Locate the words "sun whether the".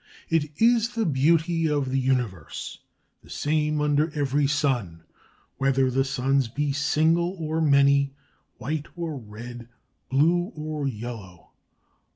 4.47-6.03